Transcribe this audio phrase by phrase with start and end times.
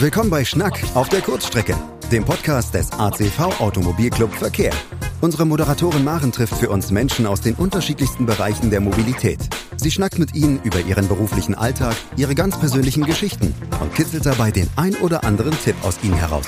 [0.00, 1.76] Willkommen bei Schnack auf der Kurzstrecke,
[2.10, 4.72] dem Podcast des ACV Automobilclub Verkehr.
[5.20, 9.40] Unsere Moderatorin Maren trifft für uns Menschen aus den unterschiedlichsten Bereichen der Mobilität.
[9.76, 14.50] Sie schnackt mit ihnen über ihren beruflichen Alltag, ihre ganz persönlichen Geschichten und kitzelt dabei
[14.50, 16.46] den ein oder anderen Tipp aus ihnen heraus.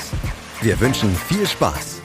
[0.62, 2.02] Wir wünschen viel Spaß.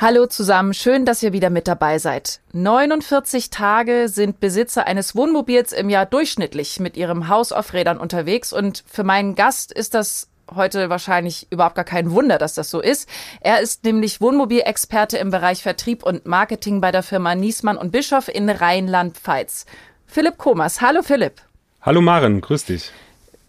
[0.00, 2.38] Hallo zusammen, schön, dass ihr wieder mit dabei seid.
[2.52, 8.52] 49 Tage sind Besitzer eines Wohnmobils im Jahr durchschnittlich mit ihrem Haus auf Rädern unterwegs
[8.52, 12.80] und für meinen Gast ist das heute wahrscheinlich überhaupt gar kein Wunder, dass das so
[12.80, 13.08] ist.
[13.40, 18.28] Er ist nämlich Wohnmobilexperte im Bereich Vertrieb und Marketing bei der Firma Niesmann und Bischof
[18.28, 19.66] in Rheinland-Pfalz.
[20.06, 20.80] Philipp Komas.
[20.80, 21.42] Hallo Philipp.
[21.82, 22.92] Hallo Maren, grüß dich.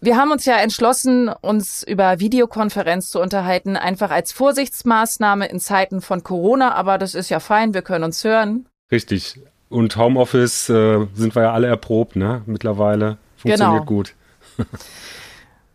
[0.02, 6.00] Wir haben uns ja entschlossen, uns über Videokonferenz zu unterhalten, einfach als Vorsichtsmaßnahme in Zeiten
[6.00, 8.66] von Corona, aber das ist ja fein, wir können uns hören.
[8.90, 9.40] Richtig.
[9.68, 12.42] Und Homeoffice äh, sind wir ja alle erprobt, ne?
[12.46, 13.18] Mittlerweile.
[13.36, 13.84] Funktioniert genau.
[13.84, 14.14] gut.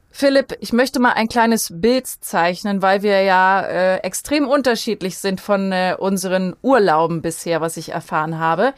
[0.10, 5.40] Philipp, ich möchte mal ein kleines Bild zeichnen, weil wir ja äh, extrem unterschiedlich sind
[5.40, 8.74] von äh, unseren Urlauben bisher, was ich erfahren habe.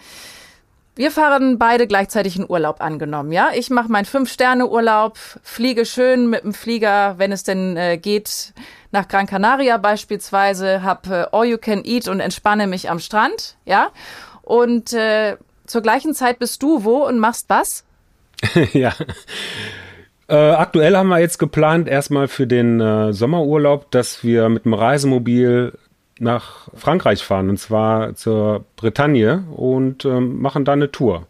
[0.98, 3.50] Wir fahren beide gleichzeitig in Urlaub angenommen, ja?
[3.54, 8.52] Ich mache meinen Fünf-Sterne-Urlaub, fliege schön mit dem Flieger, wenn es denn äh, geht,
[8.92, 13.58] nach Gran Canaria beispielsweise, hab äh, All You Can Eat und entspanne mich am Strand,
[13.64, 13.90] ja?
[14.42, 15.38] Und äh,
[15.68, 17.86] zur gleichen Zeit bist du wo und machst was?
[18.74, 18.94] ja.
[20.28, 24.74] Äh, aktuell haben wir jetzt geplant, erstmal für den äh, Sommerurlaub, dass wir mit dem
[24.74, 25.78] Reisemobil
[26.20, 31.28] nach Frankreich fahren, und zwar zur Bretagne und ähm, machen da eine Tour.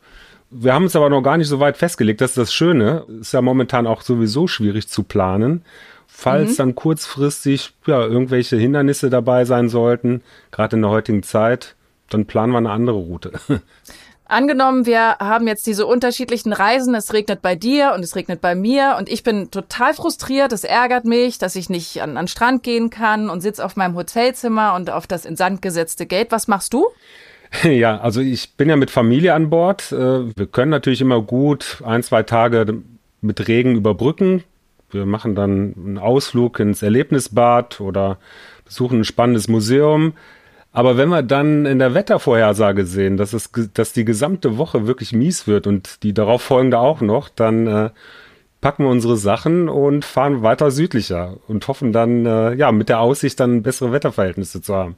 [0.49, 2.21] Wir haben uns aber noch gar nicht so weit festgelegt.
[2.21, 3.05] Das ist das Schöne.
[3.19, 5.63] Ist ja momentan auch sowieso schwierig zu planen.
[6.07, 6.57] Falls mhm.
[6.57, 10.21] dann kurzfristig ja, irgendwelche Hindernisse dabei sein sollten,
[10.51, 11.75] gerade in der heutigen Zeit,
[12.09, 13.33] dann planen wir eine andere Route.
[14.29, 18.55] Angenommen, wir haben jetzt diese unterschiedlichen Reisen, es regnet bei dir und es regnet bei
[18.55, 22.61] mir und ich bin total frustriert, es ärgert mich, dass ich nicht an, an Strand
[22.61, 26.31] gehen kann und sitze auf meinem Hotelzimmer und auf das in Sand gesetzte Geld.
[26.31, 26.87] Was machst du?
[27.63, 29.93] Ja, also ich bin ja mit Familie an Bord.
[29.93, 32.81] Äh, wir können natürlich immer gut ein, zwei Tage
[33.21, 34.43] mit Regen überbrücken.
[34.91, 38.17] Wir machen dann einen Ausflug ins Erlebnisbad oder
[38.65, 40.13] besuchen ein spannendes Museum.
[40.71, 45.13] Aber wenn wir dann in der Wettervorhersage sehen, dass, es, dass die gesamte Woche wirklich
[45.13, 47.89] mies wird und die darauf folgende auch noch, dann äh,
[48.61, 52.99] packen wir unsere Sachen und fahren weiter südlicher und hoffen dann, äh, ja, mit der
[52.99, 54.97] Aussicht dann bessere Wetterverhältnisse zu haben.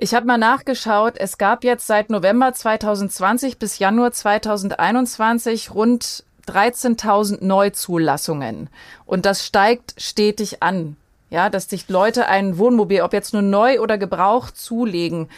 [0.00, 7.44] Ich habe mal nachgeschaut, es gab jetzt seit November 2020 bis Januar 2021 rund 13.000
[7.44, 8.70] Neuzulassungen.
[9.06, 10.96] Und das steigt stetig an
[11.30, 15.28] ja, dass sich Leute ein Wohnmobil, ob jetzt nur neu oder gebraucht, zulegen.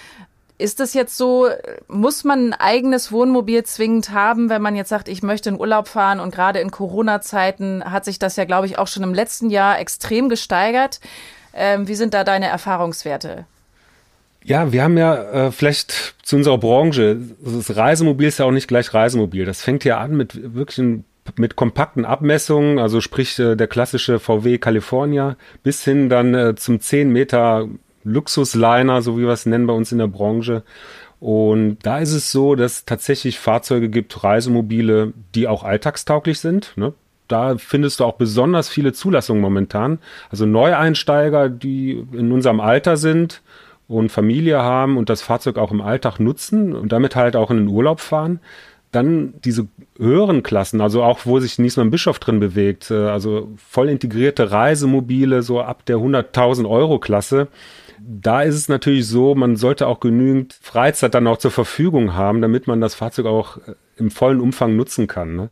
[0.59, 1.49] Ist das jetzt so,
[1.89, 5.89] muss man ein eigenes Wohnmobil zwingend haben, wenn man jetzt sagt, ich möchte in Urlaub
[5.89, 9.49] fahren und gerade in Corona-Zeiten hat sich das ja, glaube ich, auch schon im letzten
[9.49, 11.01] Jahr extrem gesteigert.
[11.55, 13.47] Ähm, wie sind da deine Erfahrungswerte?
[14.45, 18.69] Ja, wir haben ja äh, vielleicht zu unserer Branche, das Reisemobil ist ja auch nicht
[18.69, 19.45] gleich Reisemobil.
[19.45, 21.05] Das fängt ja an mit wirklichen
[21.37, 26.81] mit kompakten Abmessungen, also sprich äh, der klassische VW California, bis hin dann äh, zum
[26.81, 27.69] 10 Meter
[28.05, 30.63] Luxusliner, so wie wir es nennen bei uns in der Branche.
[31.21, 36.73] Und da ist es so, dass tatsächlich Fahrzeuge gibt, Reisemobile, die auch alltagstauglich sind.
[36.77, 36.95] Ne?
[37.29, 39.99] Da findest du auch besonders viele Zulassungen momentan.
[40.31, 43.43] Also Neueinsteiger, die in unserem Alter sind
[43.87, 47.59] und Familie haben und das Fahrzeug auch im Alltag nutzen und damit halt auch in
[47.59, 48.41] den Urlaub fahren
[48.93, 53.89] dann diese höheren Klassen, also auch wo sich Niesmann Bischof drin bewegt, äh, also voll
[53.89, 57.49] integrierte Reisemobile, so ab der 100.000 Euro Klasse,
[58.01, 62.41] da ist es natürlich so, man sollte auch genügend Freizeit dann auch zur Verfügung haben,
[62.41, 65.37] damit man das Fahrzeug auch äh, im vollen Umfang nutzen kann.
[65.37, 65.51] Ne?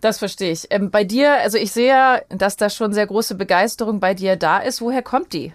[0.00, 0.66] Das verstehe ich.
[0.70, 4.36] Ähm, bei dir, also ich sehe ja, dass da schon sehr große Begeisterung bei dir
[4.36, 4.80] da ist.
[4.80, 5.52] Woher kommt die?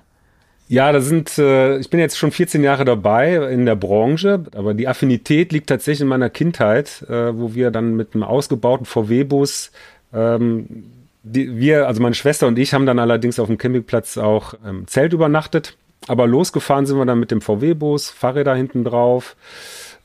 [0.72, 4.74] Ja, da sind, äh, ich bin jetzt schon 14 Jahre dabei in der Branche, aber
[4.74, 9.74] die Affinität liegt tatsächlich in meiner Kindheit, äh, wo wir dann mit einem ausgebauten VW-Bus,
[10.14, 10.86] ähm,
[11.24, 14.88] die, wir, also meine Schwester und ich, haben dann allerdings auf dem Campingplatz auch im
[14.88, 15.76] Zelt übernachtet.
[16.08, 19.36] Aber losgefahren sind wir dann mit dem VW-Bus, Fahrräder hinten drauf,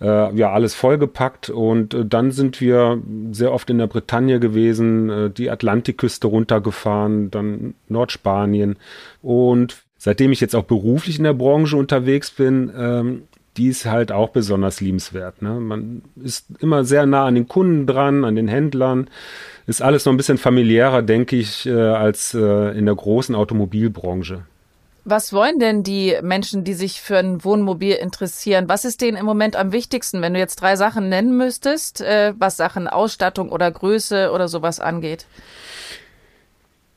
[0.00, 5.10] äh, ja, alles vollgepackt und äh, dann sind wir sehr oft in der Bretagne gewesen,
[5.10, 8.78] äh, die Atlantikküste runtergefahren, dann Nordspanien
[9.22, 13.22] und seitdem ich jetzt auch beruflich in der Branche unterwegs bin, ähm,
[13.56, 15.40] die ist halt auch besonders liebenswert.
[15.42, 15.60] Ne?
[15.60, 19.08] Man ist immer sehr nah an den Kunden dran, an den Händlern.
[19.66, 24.42] Ist alles noch ein bisschen familiärer, denke ich, äh, als äh, in der großen Automobilbranche.
[25.08, 28.68] Was wollen denn die Menschen, die sich für ein Wohnmobil interessieren?
[28.68, 32.34] Was ist denen im Moment am wichtigsten, wenn du jetzt drei Sachen nennen müsstest, äh,
[32.38, 35.26] was Sachen Ausstattung oder Größe oder sowas angeht?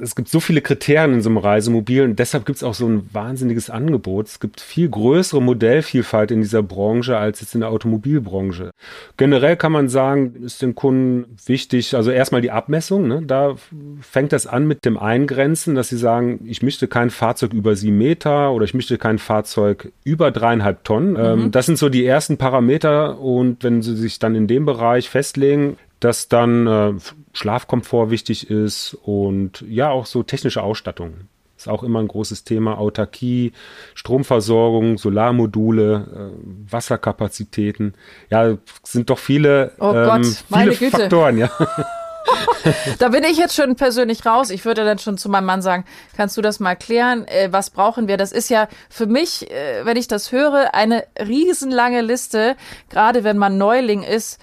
[0.02, 2.88] Es gibt so viele Kriterien in so einem Reisemobil und deshalb gibt es auch so
[2.88, 4.28] ein wahnsinniges Angebot.
[4.28, 8.72] Es gibt viel größere Modellvielfalt in dieser Branche als jetzt in der Automobilbranche.
[9.18, 13.08] Generell kann man sagen, ist den Kunden wichtig, also erstmal die Abmessung.
[13.08, 13.22] Ne?
[13.26, 13.56] Da
[14.02, 17.98] fängt das an mit dem Eingrenzen, dass sie sagen, ich möchte kein Fahrzeug über sieben
[17.98, 21.12] Meter oder ich möchte kein Fahrzeug über dreieinhalb Tonnen.
[21.12, 21.18] Mhm.
[21.20, 25.10] Ähm, das sind so die ersten Parameter und wenn sie sich dann in dem Bereich
[25.10, 26.94] festlegen, dass dann äh,
[27.34, 31.28] Schlafkomfort wichtig ist und ja auch so technische Ausstattung.
[31.60, 32.78] Ist auch immer ein großes Thema.
[32.78, 33.52] Autarkie,
[33.94, 37.96] Stromversorgung, Solarmodule, äh, Wasserkapazitäten.
[38.30, 41.50] Ja, sind doch viele, oh ähm, Gott, viele Faktoren, ja.
[43.00, 44.52] da bin ich jetzt schon persönlich raus.
[44.52, 45.84] Ich würde dann schon zu meinem Mann sagen,
[46.16, 47.28] kannst du das mal klären?
[47.28, 48.16] Äh, was brauchen wir?
[48.16, 52.56] Das ist ja für mich, äh, wenn ich das höre, eine riesenlange Liste,
[52.90, 54.40] gerade wenn man Neuling ist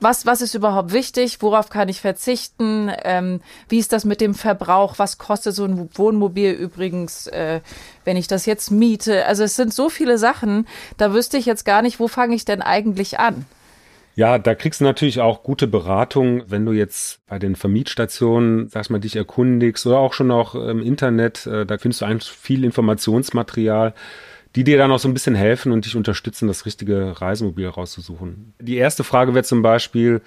[0.00, 1.38] was, was ist überhaupt wichtig?
[1.40, 2.90] Worauf kann ich verzichten?
[3.04, 4.98] Ähm, wie ist das mit dem Verbrauch?
[4.98, 7.60] Was kostet so ein Wohnmobil übrigens, äh,
[8.04, 9.26] wenn ich das jetzt miete?
[9.26, 10.66] Also es sind so viele Sachen,
[10.96, 13.44] da wüsste ich jetzt gar nicht, wo fange ich denn eigentlich an?
[14.18, 18.90] Ja, da kriegst du natürlich auch gute Beratung, wenn du jetzt bei den Vermietstationen, sag
[18.90, 22.64] mal, dich erkundigst oder auch schon auch im Internet, äh, da findest du eigentlich viel
[22.64, 23.94] Informationsmaterial
[24.56, 28.54] die dir dann auch so ein bisschen helfen und dich unterstützen, das richtige Reisemobil rauszusuchen.
[28.60, 30.20] Die erste Frage wäre zum Beispiel,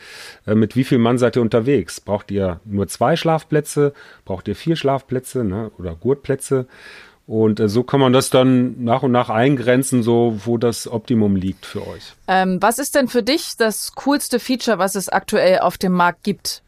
[0.45, 2.00] äh, mit wie viel Mann seid ihr unterwegs?
[2.00, 3.94] Braucht ihr nur zwei Schlafplätze?
[4.25, 5.71] Braucht ihr vier Schlafplätze ne?
[5.77, 6.68] oder Gurtplätze?
[7.27, 11.35] Und äh, so kann man das dann nach und nach eingrenzen, so wo das Optimum
[11.35, 12.13] liegt für euch.
[12.27, 16.23] Ähm, was ist denn für dich das coolste Feature, was es aktuell auf dem Markt
[16.23, 16.62] gibt?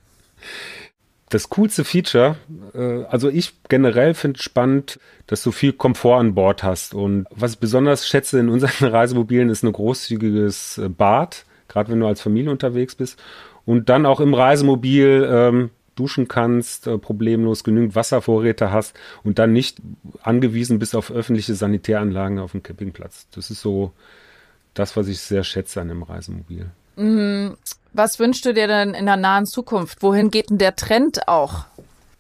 [1.33, 2.35] Das coolste Feature,
[2.75, 6.93] äh, also ich generell finde spannend, dass du viel Komfort an Bord hast.
[6.93, 11.99] Und was ich besonders schätze in unseren Reisemobilen ist ein großzügiges äh, Bad, gerade wenn
[11.99, 13.19] du als Familie unterwegs bist.
[13.65, 19.53] Und dann auch im Reisemobil ähm, duschen kannst, äh, problemlos genügend Wasservorräte hast und dann
[19.53, 19.81] nicht
[20.21, 23.27] angewiesen bist auf öffentliche Sanitäranlagen auf dem Campingplatz.
[23.31, 23.91] Das ist so
[24.75, 26.69] das, was ich sehr schätze an dem Reisemobil.
[26.95, 30.01] Was wünschst du dir denn in der nahen Zukunft?
[30.01, 31.65] Wohin geht denn der Trend auch?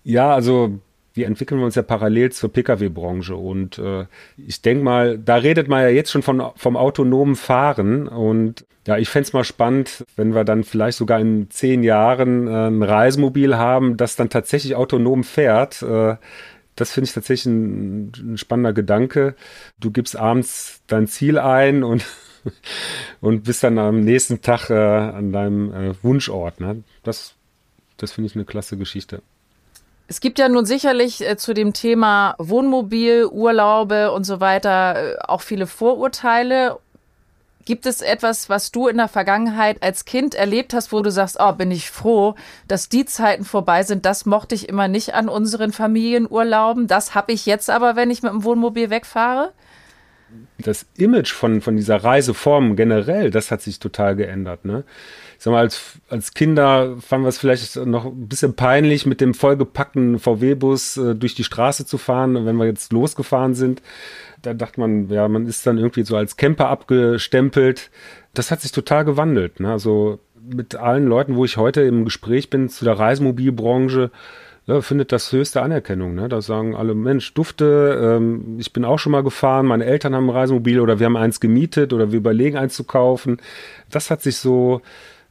[0.03, 0.79] Ja, also
[1.13, 4.05] wir entwickeln uns ja parallel zur Pkw-Branche und äh,
[4.35, 8.97] ich denke mal, da redet man ja jetzt schon von, vom autonomen Fahren und ja,
[8.97, 13.55] ich fände mal spannend, wenn wir dann vielleicht sogar in zehn Jahren äh, ein Reisemobil
[13.55, 15.81] haben, das dann tatsächlich autonom fährt.
[15.83, 16.17] Äh,
[16.75, 19.35] das finde ich tatsächlich ein, ein spannender Gedanke.
[19.79, 22.05] Du gibst abends dein Ziel ein und
[23.21, 26.59] und bist dann am nächsten Tag äh, an deinem äh, Wunschort.
[26.59, 26.83] Ne?
[27.03, 27.33] Das,
[27.97, 29.21] das finde ich eine klasse Geschichte.
[30.07, 35.17] Es gibt ja nun sicherlich äh, zu dem Thema Wohnmobil, Urlaube und so weiter äh,
[35.19, 36.79] auch viele Vorurteile.
[37.65, 41.37] Gibt es etwas, was du in der Vergangenheit als Kind erlebt hast, wo du sagst,
[41.39, 42.35] oh, bin ich froh,
[42.67, 44.05] dass die Zeiten vorbei sind.
[44.05, 46.87] Das mochte ich immer nicht an unseren Familienurlauben.
[46.87, 49.53] Das habe ich jetzt aber, wenn ich mit dem Wohnmobil wegfahre?
[50.57, 54.65] Das Image von, von dieser Reiseform generell, das hat sich total geändert.
[54.65, 54.83] Ne?
[55.37, 59.19] Ich sag mal, als, als Kinder fanden wir es vielleicht noch ein bisschen peinlich, mit
[59.21, 63.81] dem vollgepackten VW-Bus äh, durch die Straße zu fahren, wenn wir jetzt losgefahren sind.
[64.41, 67.91] Da dachte man, ja, man ist dann irgendwie so als Camper abgestempelt.
[68.33, 69.59] Das hat sich total gewandelt.
[69.59, 69.71] Ne?
[69.71, 74.11] Also mit allen Leuten, wo ich heute im Gespräch bin zu der Reisemobilbranche,
[74.65, 76.15] ja, findet das höchste Anerkennung.
[76.15, 76.29] Ne?
[76.29, 80.29] Da sagen alle, Mensch, Dufte, ähm, ich bin auch schon mal gefahren, meine Eltern haben
[80.29, 83.37] ein Reisemobil oder wir haben eins gemietet oder wir überlegen eins zu kaufen.
[83.89, 84.81] Das hat sich so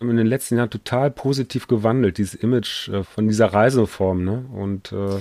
[0.00, 4.25] in den letzten Jahren total positiv gewandelt, dieses Image äh, von dieser Reiseform.
[4.25, 4.45] Ne?
[4.52, 5.21] Und äh,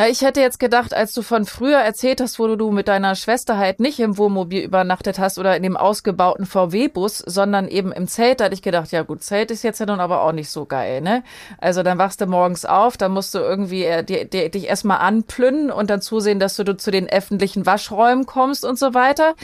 [0.00, 3.14] ja, ich hätte jetzt gedacht, als du von früher erzählt hast, wo du mit deiner
[3.14, 8.08] Schwester halt nicht im Wohnmobil übernachtet hast oder in dem ausgebauten VW-Bus, sondern eben im
[8.08, 10.48] Zelt, da hatte ich gedacht, ja gut, Zelt ist jetzt ja nun aber auch nicht
[10.48, 11.22] so geil, ne?
[11.58, 15.00] Also dann wachst du morgens auf, dann musst du irgendwie äh, die, die, dich erstmal
[15.00, 19.34] anplünnen und dann zusehen, dass du, du zu den öffentlichen Waschräumen kommst und so weiter.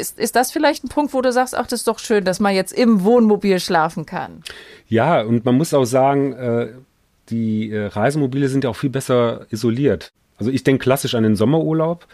[0.00, 2.40] Ist, ist das vielleicht ein Punkt, wo du sagst, ach, das ist doch schön, dass
[2.40, 4.42] man jetzt im Wohnmobil schlafen kann?
[4.88, 6.68] Ja, und man muss auch sagen, äh
[7.30, 10.12] die äh, Reisemobile sind ja auch viel besser isoliert.
[10.38, 12.06] Also ich denke klassisch an den Sommerurlaub.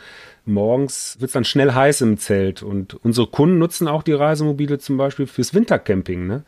[0.44, 4.78] Morgens wird es dann schnell heiß im Zelt und unsere Kunden nutzen auch die Reisemobile
[4.78, 6.26] zum Beispiel fürs Wintercamping.
[6.26, 6.44] Ne?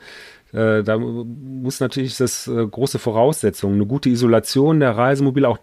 [0.52, 5.58] Äh, da muss natürlich das äh, große Voraussetzung, eine gute Isolation der Reisemobile, auch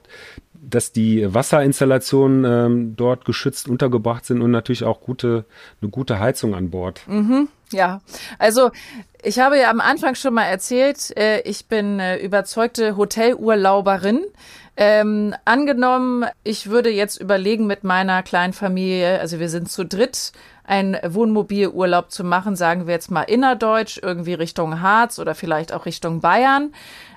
[0.69, 5.45] dass die Wasserinstallationen ähm, dort geschützt untergebracht sind und natürlich auch gute,
[5.81, 7.01] eine gute Heizung an Bord.
[7.07, 8.01] Mhm, ja,
[8.37, 8.71] also
[9.23, 14.25] ich habe ja am Anfang schon mal erzählt, äh, ich bin äh, überzeugte Hotelurlauberin.
[14.79, 20.33] Ähm, angenommen, ich würde jetzt überlegen, mit meiner kleinen Familie, also wir sind zu dritt,
[20.65, 25.87] einen Wohnmobilurlaub zu machen, sagen wir jetzt mal innerdeutsch, irgendwie Richtung Harz oder vielleicht auch
[25.87, 26.73] Richtung Bayern.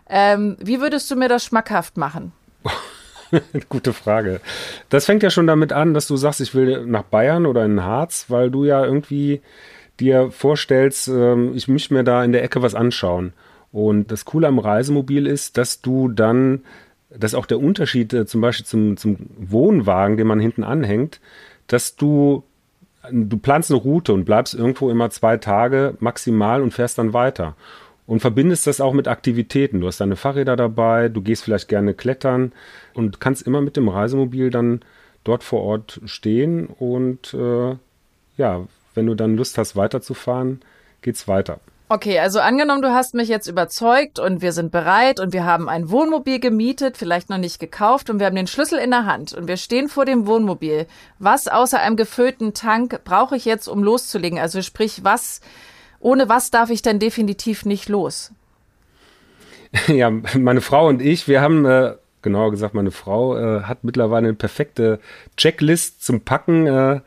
[0.08, 2.32] Ähm, wie würdest du mir das schmackhaft machen?
[3.68, 4.40] Gute Frage.
[4.88, 7.84] Das fängt ja schon damit an, dass du sagst, ich will nach Bayern oder in
[7.84, 9.40] Harz, weil du ja irgendwie
[9.98, 13.32] dir vorstellst, ähm, ich möchte mir da in der Ecke was anschauen.
[13.72, 16.62] Und das Coole am Reisemobil ist, dass du dann,
[17.10, 21.20] dass auch der Unterschied äh, zum Beispiel zum, zum Wohnwagen, den man hinten anhängt,
[21.66, 22.42] dass du,
[23.10, 27.54] du planst eine Route und bleibst irgendwo immer zwei Tage maximal und fährst dann weiter.
[28.10, 29.80] Und verbindest das auch mit Aktivitäten.
[29.80, 32.50] Du hast deine Fahrräder dabei, du gehst vielleicht gerne klettern
[32.92, 34.80] und kannst immer mit dem Reisemobil dann
[35.22, 37.76] dort vor Ort stehen und äh,
[38.36, 40.60] ja, wenn du dann Lust hast weiterzufahren,
[41.02, 41.60] geht's weiter.
[41.88, 45.68] Okay, also angenommen, du hast mich jetzt überzeugt und wir sind bereit und wir haben
[45.68, 49.34] ein Wohnmobil gemietet, vielleicht noch nicht gekauft und wir haben den Schlüssel in der Hand
[49.34, 50.88] und wir stehen vor dem Wohnmobil.
[51.20, 54.40] Was außer einem gefüllten Tank brauche ich jetzt, um loszulegen?
[54.40, 55.40] Also sprich, was,
[56.00, 58.32] ohne was darf ich denn definitiv nicht los?
[59.86, 64.26] Ja, meine Frau und ich, wir haben, äh, genauer gesagt, meine Frau äh, hat mittlerweile
[64.26, 64.98] eine perfekte
[65.36, 66.66] Checklist zum Packen.
[66.66, 67.00] Äh,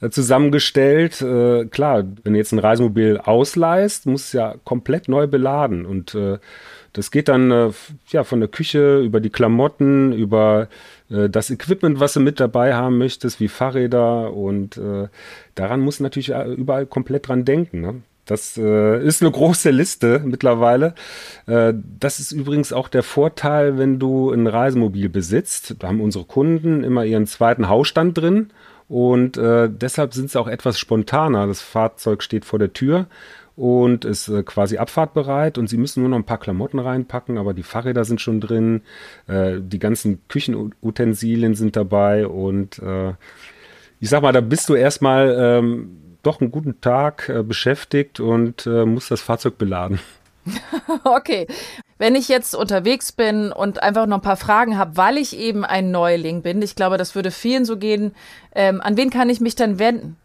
[0.00, 1.20] äh, zusammengestellt.
[1.20, 6.14] Äh, klar, wenn du jetzt ein Reisemobil ausleihst, muss es ja komplett neu beladen und
[6.14, 6.38] äh,
[6.94, 7.70] das geht dann äh,
[8.08, 10.68] ja von der Küche über die Klamotten, über
[11.10, 15.08] äh, das Equipment, was du mit dabei haben möchtest, wie Fahrräder und äh,
[15.54, 17.80] daran muss natürlich äh, überall komplett dran denken.
[17.82, 18.02] Ne?
[18.30, 20.94] Das äh, ist eine große Liste mittlerweile.
[21.46, 25.74] Äh, das ist übrigens auch der Vorteil, wenn du ein Reisemobil besitzt.
[25.80, 28.50] Da haben unsere Kunden immer ihren zweiten Hausstand drin
[28.88, 31.48] und äh, deshalb sind sie auch etwas spontaner.
[31.48, 33.06] Das Fahrzeug steht vor der Tür
[33.56, 37.52] und ist äh, quasi abfahrtbereit und sie müssen nur noch ein paar Klamotten reinpacken, aber
[37.52, 38.82] die Fahrräder sind schon drin,
[39.26, 43.10] äh, die ganzen Küchenutensilien sind dabei und äh,
[43.98, 48.66] ich sag mal, da bist du erstmal ähm, doch einen guten Tag äh, beschäftigt und
[48.66, 50.00] äh, musst das Fahrzeug beladen.
[51.04, 51.46] okay.
[51.98, 55.64] Wenn ich jetzt unterwegs bin und einfach noch ein paar Fragen habe, weil ich eben
[55.64, 58.14] ein Neuling bin, ich glaube, das würde vielen so gehen,
[58.54, 60.16] ähm, an wen kann ich mich dann wenden?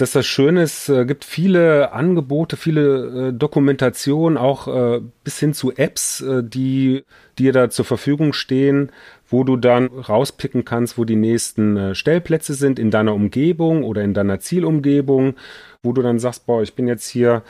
[0.00, 5.54] Dass das Schöne ist, äh, gibt viele Angebote, viele äh, Dokumentationen, auch äh, bis hin
[5.54, 7.04] zu Apps, äh, die
[7.38, 8.92] dir da zur Verfügung stehen,
[9.28, 14.02] wo du dann rauspicken kannst, wo die nächsten äh, Stellplätze sind in deiner Umgebung oder
[14.02, 15.34] in deiner Zielumgebung,
[15.82, 17.42] wo du dann sagst, boah, ich bin jetzt hier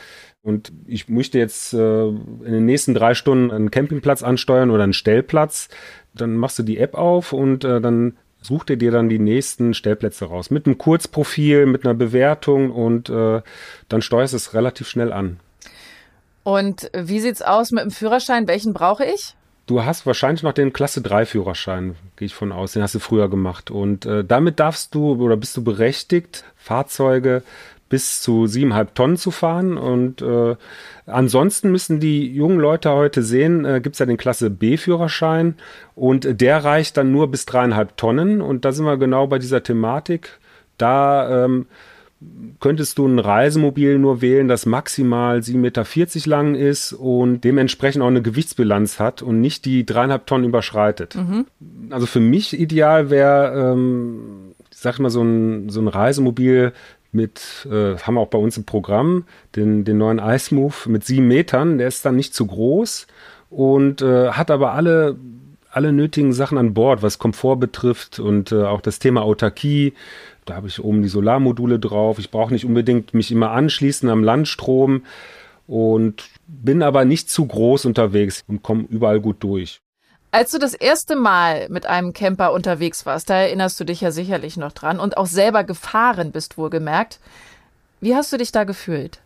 [0.43, 4.95] und ich möchte jetzt äh, in den nächsten drei Stunden einen Campingplatz ansteuern oder einen
[4.95, 5.69] Stellplatz,
[6.15, 9.75] dann machst du die App auf und äh, dann sucht er dir dann die nächsten
[9.75, 10.51] Stellplätze raus.
[10.51, 13.43] Mit einem Kurzprofil, mit einer Bewertung und äh,
[13.89, 15.41] dann steuerst du es relativ schnell an.
[16.45, 18.49] Und wie sieht's aus mit dem Führerschein?
[18.49, 19.35] Welchen brauche ich?
[19.67, 22.73] Du hast wahrscheinlich noch den Klasse 3 Führerschein, gehe ich von aus.
[22.73, 23.71] Den hast du früher gemacht.
[23.71, 27.43] Und äh, damit darfst du oder bist du berechtigt, Fahrzeuge
[27.89, 29.79] bis zu siebeneinhalb Tonnen zu fahren.
[29.79, 30.57] Und äh,
[31.07, 35.55] ansonsten müssen die jungen Leute heute sehen, äh, gibt es ja den Klasse B-Führerschein
[35.95, 38.41] und der reicht dann nur bis dreieinhalb Tonnen.
[38.41, 40.39] Und da sind wir genau bei dieser Thematik.
[40.77, 41.67] Da ähm,
[42.59, 45.85] könntest du ein Reisemobil nur wählen, das maximal 7,40 Meter
[46.29, 51.15] lang ist und dementsprechend auch eine Gewichtsbilanz hat und nicht die dreieinhalb Tonnen überschreitet.
[51.15, 51.47] Mhm.
[51.91, 56.73] Also für mich ideal wäre, ähm, ich sag mal, so ein, so ein Reisemobil
[57.13, 59.25] mit, äh, haben wir auch bei uns im Programm,
[59.57, 61.79] den, den neuen Ice Move mit sieben Metern.
[61.79, 63.07] Der ist dann nicht zu groß
[63.51, 65.17] und äh, hat aber alle,
[65.71, 69.95] alle nötigen Sachen an Bord, was Komfort betrifft und äh, auch das Thema Autarkie.
[70.45, 72.19] Da habe ich oben die Solarmodule drauf.
[72.19, 75.03] Ich brauche nicht unbedingt mich immer anschließen am Landstrom
[75.67, 79.81] und bin aber nicht zu groß unterwegs und komme überall gut durch.
[80.31, 84.11] Als du das erste Mal mit einem Camper unterwegs warst, da erinnerst du dich ja
[84.11, 87.19] sicherlich noch dran und auch selber gefahren bist, wohlgemerkt.
[88.01, 89.21] Wie hast du dich da gefühlt?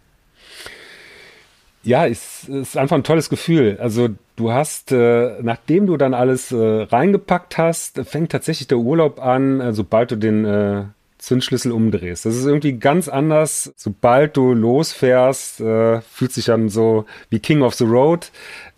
[1.82, 3.78] Ja, es ist einfach ein tolles Gefühl.
[3.80, 9.21] Also du hast, äh, nachdem du dann alles äh, reingepackt hast, fängt tatsächlich der Urlaub
[9.21, 10.92] an, äh, sobald du den
[11.23, 12.26] Zündschlüssel umdrehst.
[12.26, 13.73] Das ist irgendwie ganz anders.
[13.76, 18.32] Sobald du losfährst, äh, fühlt sich dann so wie King of the Road.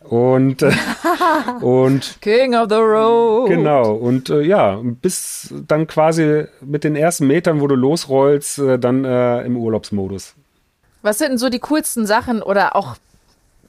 [0.04, 0.72] Und, äh,
[1.60, 3.48] und King of the Road.
[3.48, 3.92] Genau.
[3.92, 9.04] Und äh, ja, bis dann quasi mit den ersten Metern, wo du losrollst, äh, dann
[9.04, 10.34] äh, im Urlaubsmodus.
[11.02, 12.96] Was sind denn so die coolsten Sachen oder auch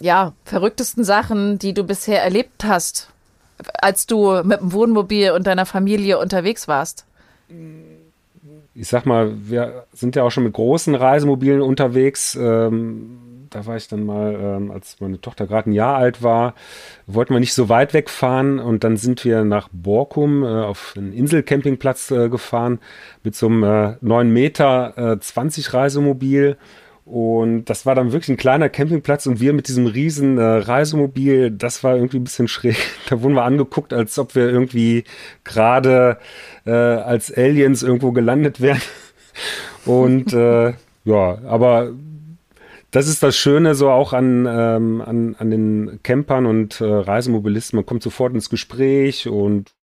[0.02, 3.10] ja, verrücktesten Sachen, die du bisher erlebt hast,
[3.82, 7.06] als du mit dem Wohnmobil und deiner Familie unterwegs warst?
[8.74, 12.36] Ich sag mal, wir sind ja auch schon mit großen Reisemobilen unterwegs.
[12.36, 13.20] Ähm,
[13.56, 16.56] da war ich dann mal, ähm, als meine Tochter gerade ein Jahr alt war,
[17.08, 21.14] wollten wir nicht so weit wegfahren und dann sind wir nach Borkum äh, auf einen
[21.14, 22.80] Inselcampingplatz äh, gefahren
[23.24, 26.58] mit so einem äh, 9 Meter äh, 20 Reisemobil
[27.06, 31.52] Und das war dann wirklich ein kleiner Campingplatz und wir mit diesem riesen äh, Reisemobil,
[31.52, 32.76] das war irgendwie ein bisschen schräg.
[33.10, 35.06] Da wurden wir angeguckt, als ob wir irgendwie
[35.46, 36.18] gerade
[36.66, 38.82] äh, als Aliens irgendwo gelandet wären.
[39.86, 40.74] Und äh,
[41.06, 41.92] ja, aber
[42.96, 47.76] das ist das Schöne so auch an, ähm, an, an den Campern und äh, Reisemobilisten.
[47.76, 49.74] Man kommt sofort ins Gespräch und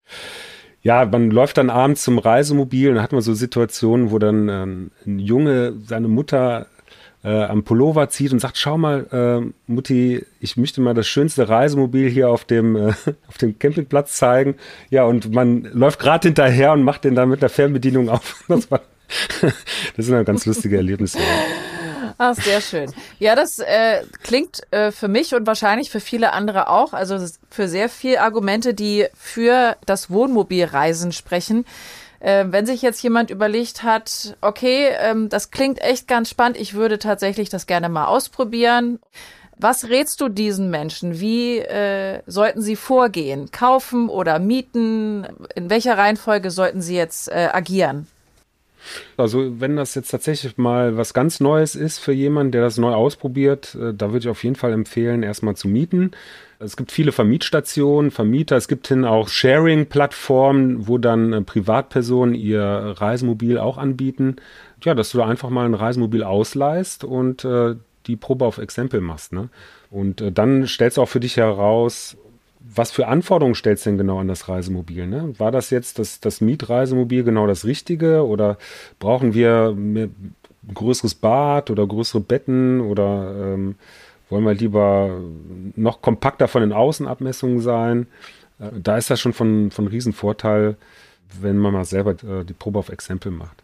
[0.81, 4.91] ja, man läuft dann abends zum Reisemobil und hat man so Situationen, wo dann ähm,
[5.05, 6.65] ein Junge seine Mutter
[7.23, 11.47] äh, am Pullover zieht und sagt, schau mal, äh, Mutti, ich möchte mal das schönste
[11.47, 12.93] Reisemobil hier auf dem, äh,
[13.27, 14.55] auf dem Campingplatz zeigen.
[14.89, 18.43] Ja, und man läuft gerade hinterher und macht den dann mit der Fernbedienung auf.
[18.47, 18.81] Das, war,
[19.95, 21.19] das sind dann ganz lustige Erlebnisse.
[22.25, 22.89] Ach, sehr schön.
[23.19, 27.17] Ja, das äh, klingt äh, für mich und wahrscheinlich für viele andere auch, also
[27.49, 31.65] für sehr viele Argumente, die für das Wohnmobilreisen sprechen.
[32.21, 36.75] Äh, wenn sich jetzt jemand überlegt hat, okay, ähm, das klingt echt ganz spannend, ich
[36.75, 38.99] würde tatsächlich das gerne mal ausprobieren.
[39.57, 41.19] Was rätst du diesen Menschen?
[41.19, 43.51] Wie äh, sollten sie vorgehen?
[43.51, 45.27] Kaufen oder mieten?
[45.55, 48.07] In welcher Reihenfolge sollten sie jetzt äh, agieren?
[49.17, 52.93] Also wenn das jetzt tatsächlich mal was ganz Neues ist für jemanden, der das neu
[52.93, 56.11] ausprobiert, äh, da würde ich auf jeden Fall empfehlen, erstmal zu mieten.
[56.59, 62.61] Es gibt viele Vermietstationen, Vermieter, es gibt hin auch Sharing-Plattformen, wo dann äh, Privatpersonen ihr
[62.61, 64.37] Reisemobil auch anbieten.
[64.83, 67.75] Ja, dass du da einfach mal ein Reisemobil ausleihst und äh,
[68.07, 69.31] die Probe auf Exempel machst.
[69.31, 69.49] Ne?
[69.89, 72.17] Und äh, dann stellst du auch für dich heraus,
[72.63, 75.05] was für Anforderungen stellst du denn genau an das Reisemobil?
[75.05, 75.33] Ne?
[75.37, 78.57] War das jetzt das, das Mietreisemobil genau das Richtige oder
[78.99, 80.35] brauchen wir ein
[80.73, 83.75] größeres Bad oder größere Betten oder ähm,
[84.29, 85.19] wollen wir lieber
[85.75, 88.07] noch kompakter von den Außenabmessungen sein?
[88.59, 90.77] Äh, da ist das schon von, von Riesenvorteil,
[91.41, 93.61] wenn man mal selber äh, die Probe auf Exempel macht.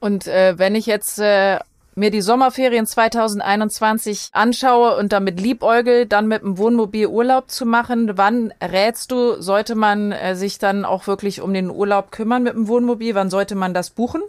[0.00, 1.58] Und äh, wenn ich jetzt äh,
[1.96, 8.12] mir die Sommerferien 2021 anschaue und damit liebäugel, dann mit dem Wohnmobil Urlaub zu machen,
[8.16, 12.54] wann rätst du, sollte man äh, sich dann auch wirklich um den Urlaub kümmern mit
[12.54, 13.14] dem Wohnmobil?
[13.14, 14.22] Wann sollte man das buchen?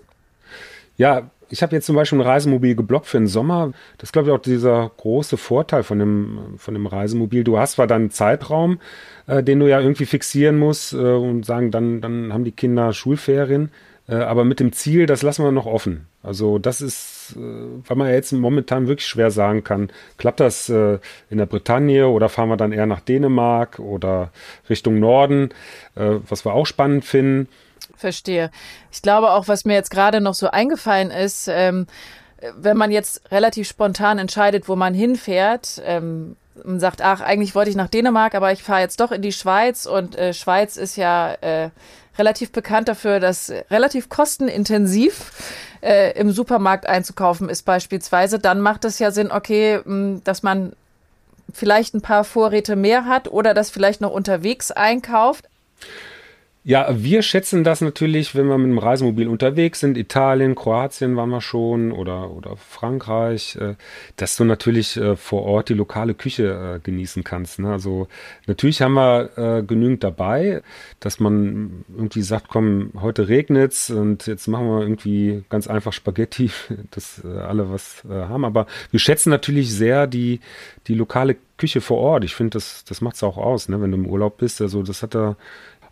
[0.96, 3.72] Ja, ich habe jetzt zum Beispiel ein Reisemobil geblockt für den Sommer.
[3.98, 7.44] Das ist, glaube ich, auch dieser große Vorteil von dem, von dem Reisemobil.
[7.44, 8.80] Du hast zwar dann einen Zeitraum,
[9.28, 12.94] äh, den du ja irgendwie fixieren musst äh, und sagen, dann, dann haben die Kinder
[12.94, 13.72] Schulferien.
[14.08, 16.08] Äh, aber mit dem Ziel, das lassen wir noch offen.
[16.24, 17.40] Also das ist, äh,
[17.88, 22.08] weil man ja jetzt momentan wirklich schwer sagen kann, klappt das äh, in der Bretagne
[22.08, 24.32] oder fahren wir dann eher nach Dänemark oder
[24.70, 25.50] Richtung Norden,
[25.96, 27.48] was wir auch spannend finden.
[27.96, 28.52] Verstehe.
[28.92, 31.88] Ich glaube auch, was mir jetzt gerade noch so eingefallen ist, ähm,
[32.56, 37.70] wenn man jetzt relativ spontan entscheidet, wo man hinfährt, ähm, man sagt, ach, eigentlich wollte
[37.70, 40.96] ich nach Dänemark, aber ich fahre jetzt doch in die Schweiz und äh, Schweiz ist
[40.96, 41.70] ja äh,
[42.18, 45.32] relativ bekannt dafür, dass relativ kostenintensiv
[45.88, 49.80] äh, im Supermarkt einzukaufen ist beispielsweise, dann macht es ja Sinn, okay,
[50.24, 50.74] dass man
[51.54, 55.48] vielleicht ein paar Vorräte mehr hat oder das vielleicht noch unterwegs einkauft.
[56.68, 59.98] Ja, wir schätzen das natürlich, wenn wir mit dem Reisemobil unterwegs sind.
[59.98, 63.76] Italien, Kroatien waren wir schon oder, oder Frankreich, äh,
[64.18, 67.60] dass du natürlich äh, vor Ort die lokale Küche äh, genießen kannst.
[67.60, 67.72] Ne?
[67.72, 68.10] Also
[68.48, 70.62] natürlich haben wir äh, genügend dabei,
[71.00, 76.52] dass man irgendwie sagt, komm, heute regnet's und jetzt machen wir irgendwie ganz einfach Spaghetti,
[76.92, 78.44] dass äh, alle was äh, haben.
[78.44, 80.42] Aber wir schätzen natürlich sehr die,
[80.88, 82.26] die lokale Küche vor Ort.
[82.26, 83.82] Ich finde, das, das macht's auch aus, ne?
[83.82, 84.62] wenn du im Urlaub bist.
[84.62, 85.38] Also das hat da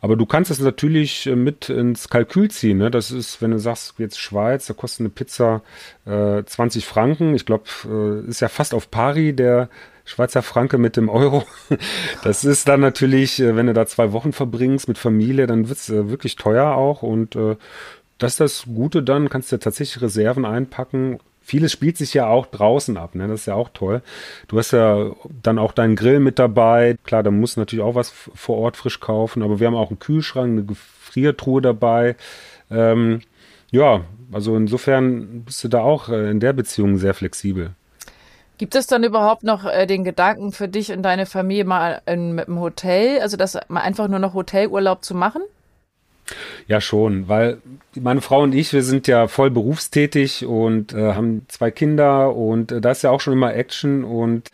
[0.02, 2.78] aber du kannst es natürlich äh, mit ins Kalkül ziehen.
[2.78, 2.92] Ne?
[2.92, 5.62] Das ist, wenn du sagst, jetzt Schweiz, da kostet eine Pizza
[6.06, 7.36] äh, 20 Franken.
[7.36, 9.70] Ich glaube, äh, ist ja fast auf pari der
[10.06, 11.44] Schweizer Franke mit dem Euro.
[12.24, 15.80] Das ist dann natürlich, äh, wenn du da zwei Wochen verbringst mit Familie, dann wird
[15.80, 17.02] es äh, wirklich teuer auch.
[17.02, 17.56] Und äh,
[18.18, 22.48] das ist das Gute dann, kannst du tatsächlich Reserven einpacken vieles spielt sich ja auch
[22.48, 23.28] draußen ab, ne?
[23.28, 24.02] Das ist ja auch toll.
[24.48, 25.12] Du hast ja
[25.44, 26.98] dann auch deinen Grill mit dabei.
[27.04, 29.92] Klar, da musst du natürlich auch was vor Ort frisch kaufen, aber wir haben auch
[29.92, 32.16] einen Kühlschrank, eine Gefriertruhe dabei.
[32.72, 33.22] Ähm,
[33.70, 37.72] ja, also insofern bist du da auch äh, in der Beziehung sehr flexibel.
[38.58, 42.34] Gibt es dann überhaupt noch äh, den Gedanken für dich und deine Familie mal in,
[42.34, 45.44] mit dem Hotel, also das mal einfach nur noch Hotelurlaub zu machen?
[46.68, 47.60] Ja, schon, weil
[47.96, 52.72] meine Frau und ich, wir sind ja voll berufstätig und äh, haben zwei Kinder und
[52.72, 54.50] äh, da ist ja auch schon immer Action und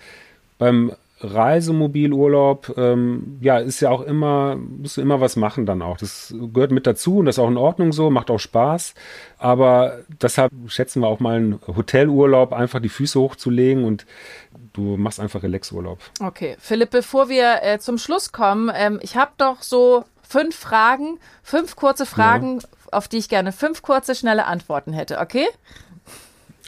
[0.57, 0.91] beim
[1.23, 5.97] Reisemobilurlaub, ähm, ja, ist ja auch immer, musst du immer was machen dann auch.
[5.97, 8.93] Das gehört mit dazu und das ist auch in Ordnung so, macht auch Spaß.
[9.38, 14.05] Aber deshalb schätzen wir auch mal einen Hotelurlaub, einfach die Füße hochzulegen und
[14.73, 15.99] du machst einfach Relaxurlaub.
[16.19, 21.19] Okay, Philipp, bevor wir äh, zum Schluss kommen, ähm, ich habe doch so fünf Fragen,
[21.43, 22.67] fünf kurze Fragen, ja.
[22.91, 25.45] auf die ich gerne fünf kurze, schnelle Antworten hätte, okay?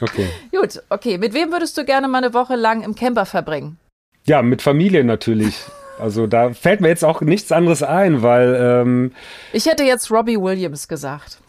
[0.00, 0.28] Okay.
[0.50, 1.18] Gut, okay.
[1.18, 3.78] Mit wem würdest du gerne mal eine Woche lang im Camper verbringen?
[4.24, 5.64] Ja, mit Familie natürlich.
[5.98, 9.12] Also da fällt mir jetzt auch nichts anderes ein, weil ähm,
[9.52, 11.38] ich hätte jetzt Robbie Williams gesagt.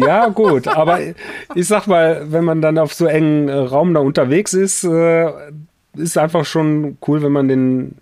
[0.00, 1.00] Ja, gut, aber
[1.54, 5.32] ich sag mal, wenn man dann auf so engen äh, Raum da unterwegs ist, äh,
[5.96, 7.96] ist einfach schon cool, wenn man den,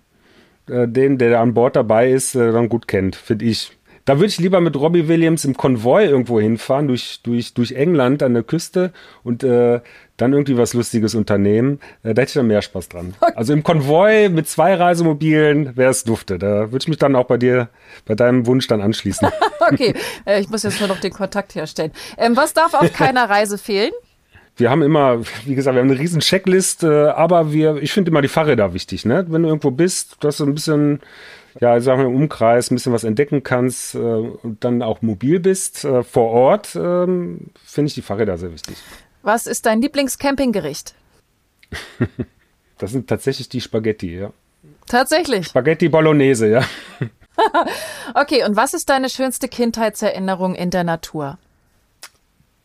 [0.69, 3.71] äh, den, der an Bord dabei ist, äh, dann gut kennt, finde ich.
[4.05, 8.23] Da würde ich lieber mit Robbie Williams im Konvoi irgendwo hinfahren, durch, durch, durch England
[8.23, 9.81] an der Küste und äh,
[10.15, 11.79] dann irgendwie was Lustiges unternehmen.
[12.03, 13.13] Äh, da hätte ich dann mehr Spaß dran.
[13.35, 16.39] Also im Konvoi mit zwei Reisemobilen wäre es dufte.
[16.39, 17.67] Da würde ich mich dann auch bei dir,
[18.05, 19.27] bei deinem Wunsch dann anschließen.
[19.71, 19.93] okay,
[20.25, 21.91] äh, ich muss jetzt nur noch den Kontakt herstellen.
[22.17, 23.91] Ähm, was darf auf keiner Reise fehlen?
[24.57, 28.11] Wir haben immer, wie gesagt, wir haben eine riesen Checklist, äh, aber wir, ich finde
[28.11, 29.25] immer die Fahrräder wichtig, ne?
[29.29, 31.01] Wenn du irgendwo bist, dass du ein bisschen
[31.59, 35.39] ja, sagen wir im Umkreis ein bisschen was entdecken kannst äh, und dann auch mobil
[35.39, 38.77] bist äh, vor Ort, ähm, finde ich die Fahrräder sehr wichtig.
[39.23, 40.93] Was ist dein Lieblingscampinggericht?
[42.77, 44.31] das sind tatsächlich die Spaghetti, ja.
[44.87, 45.47] Tatsächlich.
[45.47, 46.63] Spaghetti Bolognese, ja.
[48.13, 51.37] okay, und was ist deine schönste Kindheitserinnerung in der Natur?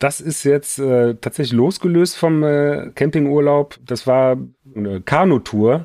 [0.02, 3.78] Das ist jetzt äh, tatsächlich losgelöst vom äh, Campingurlaub.
[3.86, 4.36] Das war
[4.74, 5.84] eine Kanutour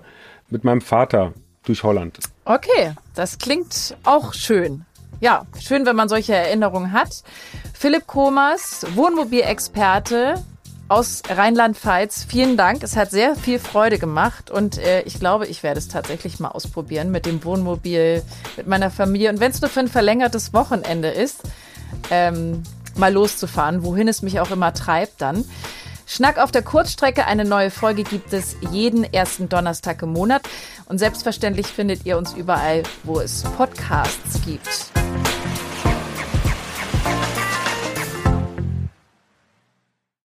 [0.49, 1.33] mit meinem Vater
[1.65, 2.17] durch Holland.
[2.43, 4.85] Okay, das klingt auch schön.
[5.19, 7.21] Ja, schön, wenn man solche Erinnerungen hat.
[7.75, 10.43] Philipp Komas, Wohnmobilexperte
[10.87, 12.25] aus Rheinland-Pfalz.
[12.27, 12.81] Vielen Dank.
[12.81, 16.49] Es hat sehr viel Freude gemacht und äh, ich glaube, ich werde es tatsächlich mal
[16.49, 18.23] ausprobieren mit dem Wohnmobil,
[18.55, 19.29] mit meiner Familie.
[19.29, 21.43] Und wenn es nur für ein verlängertes Wochenende ist,
[22.09, 22.63] ähm,
[22.97, 25.45] mal loszufahren, wohin es mich auch immer treibt dann.
[26.05, 27.25] Schnack auf der Kurzstrecke.
[27.25, 30.41] Eine neue Folge gibt es jeden ersten Donnerstag im Monat.
[30.85, 34.91] Und selbstverständlich findet ihr uns überall, wo es Podcasts gibt.